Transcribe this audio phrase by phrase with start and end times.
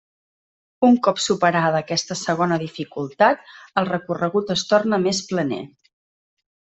[0.87, 3.45] Un cop superada aquesta segona dificultat
[3.81, 5.61] el recorregut es torna més planer.